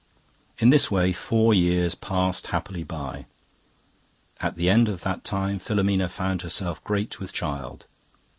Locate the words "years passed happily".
1.53-2.83